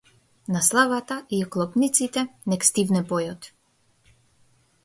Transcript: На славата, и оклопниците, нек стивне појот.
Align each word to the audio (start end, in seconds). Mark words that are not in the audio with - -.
На 0.53 0.61
славата, 0.67 1.17
и 1.29 1.41
оклопниците, 1.49 2.25
нек 2.55 2.65
стивне 2.71 3.05
појот. 3.13 3.51